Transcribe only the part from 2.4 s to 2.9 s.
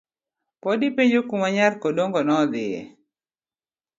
dhie.